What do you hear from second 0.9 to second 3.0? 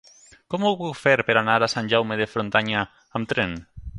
fer per anar a Sant Jaume de Frontanyà